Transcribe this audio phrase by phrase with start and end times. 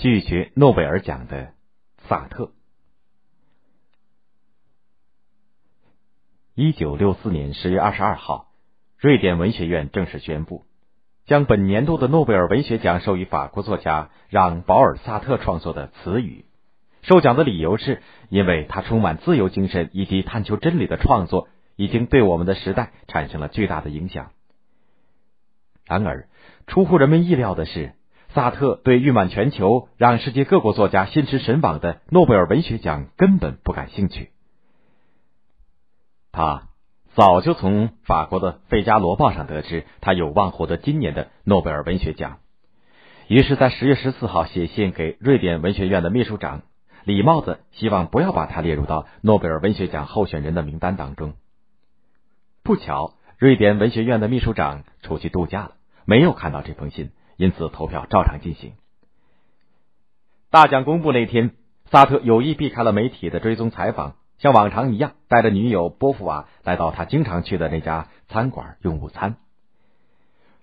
[0.00, 1.52] 拒绝诺贝尔奖的
[2.08, 2.52] 萨特。
[6.54, 8.50] 一九六四年十月二十二号，
[8.96, 10.64] 瑞典文学院正式宣布，
[11.26, 16.46] 将本年度的诺贝尔文学奖授予法国作家让·保尔·萨特创作的《词语》。
[17.06, 24.30] 受奖的理由是，因为他充满自由精神以及探求真理的创作，已经对我们的时代产生了巨大的影响。
[25.84, 26.26] 然而，
[26.66, 27.92] 出乎人们意料的是。
[28.32, 34.30] 萨特对誉满全球、让世界各国作家心驰神往的诺贝尔文学奖根本不感兴趣。
[36.30, 36.68] 他
[37.12, 42.38] 早就从法国的《费加罗报》上得知，他有望获得今年的诺贝尔文学奖，
[43.26, 46.62] 于是，在十月十四号写信给瑞典文学院的秘书长，
[47.02, 51.34] 礼貌的希望不要把他列入到诺贝尔文学奖候选人的名单当中。
[52.62, 55.72] 不巧，瑞典文学院的秘书长出去度假了，
[56.04, 57.10] 没有看到这封信。
[57.40, 58.74] 因此，投票照常进行。
[60.50, 61.52] 大奖公布那天，
[61.90, 69.36] 萨特有意避开了媒体的追踪采访，像往常一样，带着女友波伏娃来到他经常去的那家餐馆用午餐。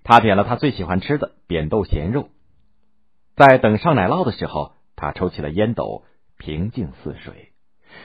[0.03, 2.29] 他点了他最喜欢吃的扁豆咸肉。
[3.35, 6.03] 在等上奶酪的时候，他抽起了烟斗，
[6.37, 7.53] 平静似水，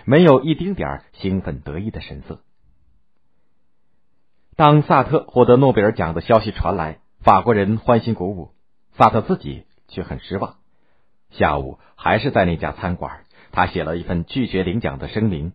[0.07, 2.41] 没有一丁点兴奋得意的神色。
[4.57, 8.52] 当萨特获得诺贝尔奖的消息传来，法国人欢欣鼓舞。
[8.97, 10.57] 萨特自己却很失望。
[11.31, 15.53] 下午还是在那家餐馆，他写了一份拒绝领奖的声明：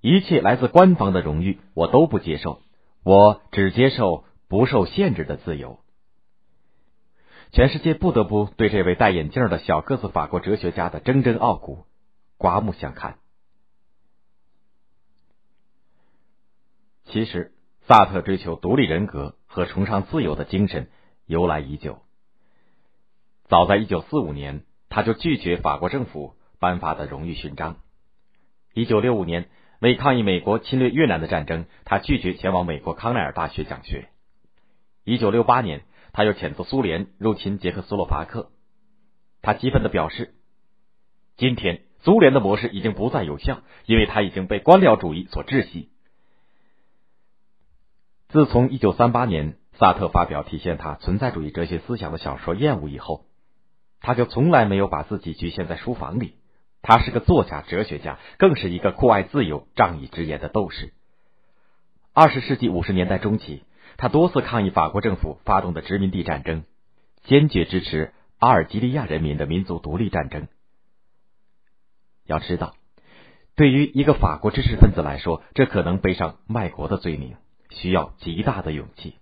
[0.00, 2.60] 一切来自官方的荣誉我都不接受，
[3.04, 5.78] 我只接受不受限制的自由。
[7.52, 11.86] 全世界不得不对这位戴眼镜的小个子法国哲学家的铮铮傲骨
[12.36, 13.18] 刮目相看。
[17.04, 17.52] 其实，
[17.86, 20.90] 萨特追求独立人格和崇尚自由的精神
[21.24, 22.02] 由来已久。
[23.48, 27.78] 早在一九四五年，他就拒绝法国政府颁发的荣誉勋章。
[28.74, 29.48] 一九六五年，
[29.80, 34.10] 为抗议美国侵略越南的战争，他拒绝前往美国康奈尔大学讲学。
[35.02, 38.50] 一九六八年，他又谴责苏联入侵捷克斯洛伐克。
[39.40, 40.34] 他激愤的表示
[41.38, 45.88] ：“今天，苏联的模式已经不再有效，因为他已经被官僚主义所窒息。”
[48.28, 53.24] 自从一九三八年萨特发表体现他存在主义哲学思想的小说《厌恶》以后。
[54.00, 56.34] 他就从来没有把自己局限在书房里。
[56.80, 60.94] 他是个作家、哲学家，更是一个酷爱自由、仗义直言的斗士。
[62.12, 63.64] 二十世纪五十年代中期，
[63.96, 66.64] 他多次抗议法国政府发动的殖民地战争，
[67.24, 70.46] 坚决支持阿尔及利亚人民的民族独立战争。
[72.24, 72.76] 要知道，
[73.56, 77.36] 对于一个法国知识分子来说，这可能背上卖国的罪名，
[77.70, 79.16] 需要极大的勇气。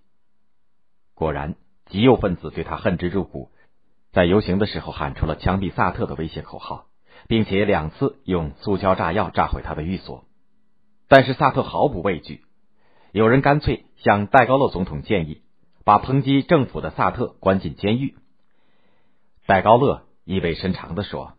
[1.15, 1.55] 果然，
[1.87, 3.51] 极右分子对他恨之入骨。
[4.11, 6.87] 在游行的时候喊出了枪毙萨特的威胁口号，
[7.27, 10.25] 并且两次用塑胶炸药炸毁他的寓所。
[11.07, 12.43] 但是萨特毫不畏惧，
[13.11, 15.41] 有人干脆向戴高乐总统建议，
[15.83, 18.15] 把抨击政府的萨特关进监狱。
[19.45, 21.33] 戴高乐意味深长的说：“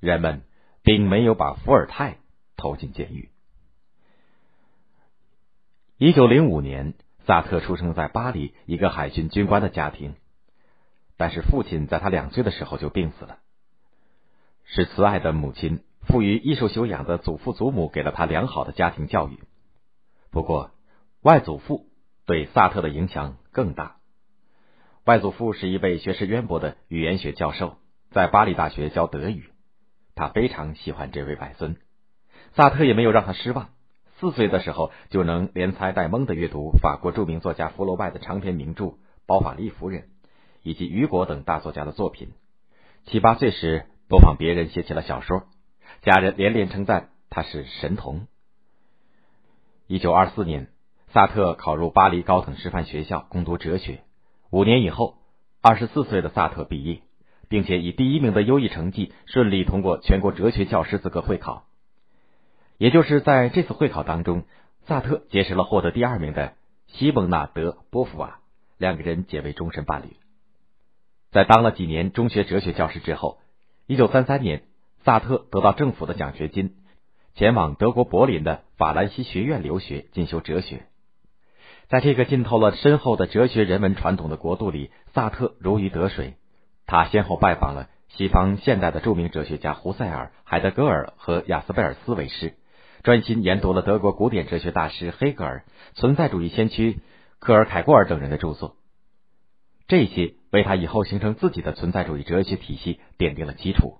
[0.00, 0.44] 人们
[0.82, 2.18] 并没有把伏尔泰
[2.56, 3.28] 投进监狱。”
[5.98, 6.94] 一九零五年，
[7.26, 10.14] 萨特出生在巴黎一个海军军官的家庭。
[11.22, 13.38] 但是父亲在他两岁的时候就病死了，
[14.64, 19.38] 是慈爱的母亲富于艺术修养的祖父祖母给了他良好的家庭教育。
[20.32, 20.72] 不过
[21.20, 21.86] 外祖父
[22.26, 23.98] 对萨特的影响更大。
[25.04, 27.76] 外祖父是一位学识渊博的语言学教授，
[28.10, 29.50] 在巴黎大学教德语。
[30.16, 31.76] 他非常喜欢这位外孙。
[32.56, 33.68] 萨特也没有让他失望。
[34.18, 38.84] 四岁的时候就能连猜带蒙的阅读法国著名作家福楼拜的长篇名著
[39.24, 40.02] 《包法利夫人》。
[40.62, 42.32] 以及雨果等大作家的作品。
[43.04, 45.44] 七八岁时模仿别人写起了小说，
[46.02, 48.26] 家人连连称赞他是神童。
[49.86, 50.68] 一九二四年，
[51.08, 54.02] 萨特考入巴黎高等师范学校攻读哲学。
[54.50, 55.16] 五年以后，
[55.60, 57.02] 二十四岁的萨特毕业，
[57.48, 61.64] 并且以第一名的优异成绩顺利通过全国哲学教师资格会考。
[62.78, 64.44] 也就是在这次会考当中，
[64.86, 66.54] 萨特结识了获得第二名的
[66.86, 68.40] 西蒙纳德波伏娃，
[68.78, 70.16] 两个人结为终身伴侣。
[71.32, 73.38] 在当了几年中学哲学教师之后，
[73.86, 74.64] 一九三三年，
[75.02, 76.74] 萨特得到政府的奖学金，
[77.34, 80.84] 前往德国柏林的法兰西学院留学进修哲学。
[81.88, 86.34] 在这个浸透了深厚的哲学人文传统的国度里，萨特如鱼得水。
[86.84, 92.56] 他先后拜访了西方现代的著名哲学家胡塞尔、海德格尔和雅斯贝尔斯为师，
[93.02, 95.64] 专心研读了德国古典哲学大师黑格尔、
[95.94, 97.00] 存在主义先驱
[97.38, 98.76] 克尔凯郭尔等人的著作。
[99.88, 100.34] 这些。
[100.52, 103.98] 为他以后形成自己的存在主义哲学体系奠定了基础。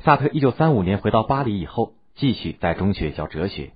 [0.00, 3.70] 萨特一九三五年回到巴黎以后，继续在中学教哲学。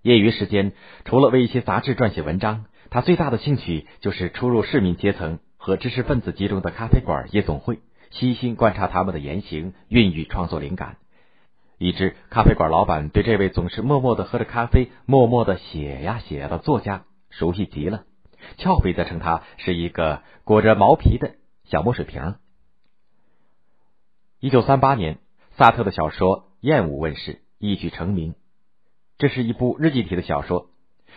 [0.00, 0.72] 业余时间，
[1.04, 7.80] 除了为一些杂志撰写文章，他最大的兴趣就是出入市民阶层和知识分子集中的咖啡馆、夜总会，
[8.10, 10.96] 细心观察他们的言行，孕育创作灵感。
[11.76, 18.04] 以致咖啡馆老板对这位总是默默的喝着咖啡、默默的写呀写呀的作家熟悉极了。
[18.56, 21.34] 俏菲则称他是一个裹着毛皮的
[21.64, 22.36] 小墨水瓶。
[24.40, 25.18] 一九三八年。
[25.56, 28.36] 萨特的小说《厌恶》问世，一举成名。
[29.16, 30.70] 这是一部日记体的小说，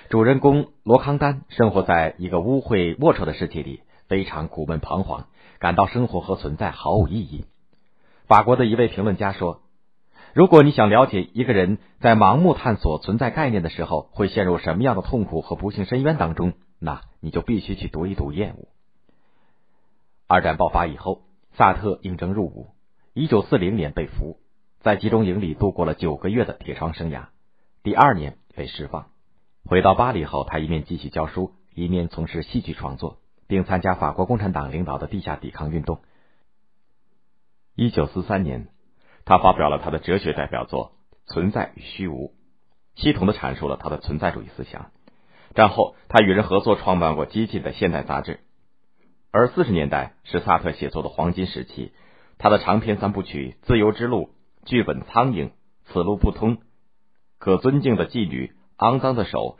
[0.09, 5.27] 主人公罗康丹生活在一个污秽龌龊的世界里，非常苦闷彷徨，
[5.59, 7.45] 感到生活和存在毫无意义。
[8.25, 9.61] 法国的一位评论家说
[10.33, 18.63] ：“如果你想了解一个人在盲目探索存在概念的时候会陷入什么样的痛苦和不幸深渊当中，那你就必须去读一读《厌恶》。”
[20.27, 21.23] 二战爆发以后，
[21.53, 22.71] 萨特应征入伍。
[23.13, 24.39] 一九四零年被俘，
[24.79, 27.27] 在集中营里度过了九个月的铁窗生涯。
[27.83, 29.09] 第二年被释放，
[29.65, 35.99] 回到巴黎后，他一面继续教书，一面从事戏剧创作，并参加法国共产党领导的地下抵抗运动。
[37.75, 38.69] 一九四三年，
[39.25, 40.93] 他发表了他的哲学代表作
[41.33, 42.27] 《存在与虚无》，
[43.01, 44.91] 系统的阐述了他的存在主义思想。
[45.53, 48.39] 战后，他与人合作创办过激进的现代杂志。
[49.31, 51.91] 而四十年代是萨特写作的黄金时期。
[52.37, 54.31] 他的长篇三部曲《自由之路》、
[54.67, 55.45] 剧本《苍蝇》、
[55.85, 56.57] 《此路不通》、
[57.37, 59.59] 可尊敬的妓女、肮脏的手、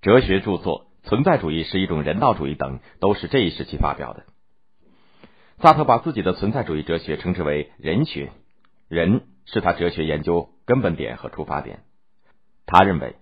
[0.00, 4.26] 哲学著作、存在主义是一种人道主义等，都是这一时期发表的。
[5.58, 8.30] 萨特把自己的存在主义哲学称之为人学，
[8.88, 11.80] 人是他哲学研究根本点和出发点。
[12.64, 13.16] 他认为，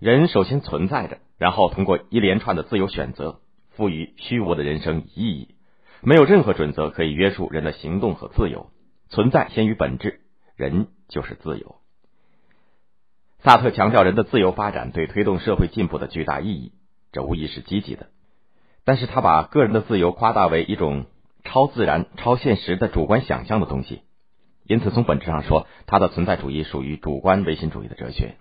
[0.00, 3.40] 人首先存在着，然后通过一连串的自由选择，
[3.70, 5.54] 赋予虚无的人生以意义。
[6.02, 8.70] 没有任何准则可以约束人的行动和自由，
[9.08, 10.20] 存在先于本质，
[10.54, 11.76] 人就是自由。
[13.40, 16.72] 萨特强调人的自由发展对推动社会进步的巨大意义，
[17.10, 18.06] 这无疑是积极的。
[18.84, 21.06] 但是他把个人的自由夸大为一种
[21.42, 24.02] 超自然、超现实的主观想象的东西，
[24.64, 28.36] 因此从本质上说，他的存在主义属于主观唯心主义的哲学。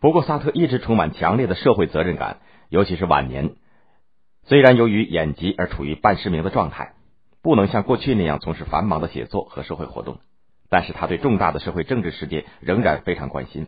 [0.00, 3.56] 不过，萨特一直充满强烈的社会责任感，尤其是晚年。
[4.44, 6.94] 虽然由于眼疾而处于半失明的状态，
[7.42, 10.20] 不能像过去那样从事繁忙的写作和社会活动，
[10.70, 13.66] 但是他对重大的社会政治事件仍然非常关心。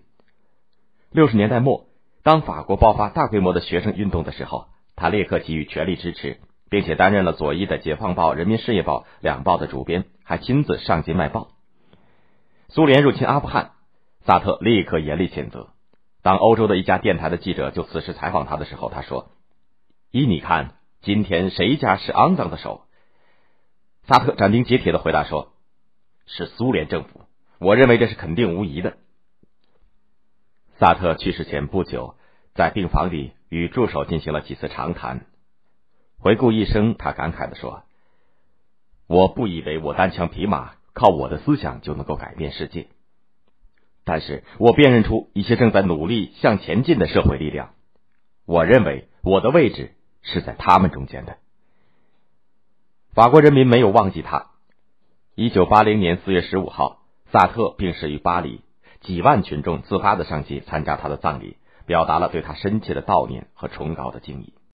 [1.11, 1.87] 六十年代末，
[2.23, 6.39] 当法国爆发大规模的学生运动的时候，他立刻给予全力支持，
[6.71, 11.49] 并且担任了左翼的《解放报》《人民事业报》两报的主编，还亲自上街卖报。
[12.69, 13.73] 苏联入侵阿富汗，
[14.25, 15.71] 萨特立刻严厉谴责。
[16.23, 19.31] 当欧洲的一家电台的记者就此事采访他的时候，他说。
[20.11, 22.83] 依你看，今天谁家是肮脏的手？
[24.09, 25.53] 萨特斩钉截铁的回答说
[26.27, 27.23] ：“是苏联政府。”
[27.61, 28.97] 我认为这是肯定无疑的。
[30.79, 32.17] 萨特去世前不久，
[32.55, 35.27] 在病房里与助手进行了几次长谈。
[36.19, 37.85] 回顾一生，他感慨的说
[39.07, 42.89] ：“我不以为我单枪匹马，靠我的思想就能够改变世界，
[44.05, 47.71] 但是我辨认出一些正在努力向前进的社会力量。
[48.47, 51.39] 我认为我的位置。”是在他们中间的。
[53.15, 54.51] 法国人民没有忘记他。
[55.35, 56.99] 一九八零年四月十五号，
[57.33, 58.61] 萨特病逝于巴黎，
[59.01, 64.53] 几万群众自发的上街参加他的葬礼，表达了对他深切的悼念和崇高的敬意。